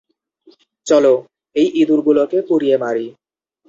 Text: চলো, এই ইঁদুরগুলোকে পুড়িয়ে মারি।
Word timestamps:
চলো, 0.87 1.13
এই 1.55 1.67
ইঁদুরগুলোকে 1.81 2.37
পুড়িয়ে 2.47 2.77
মারি। 2.77 3.07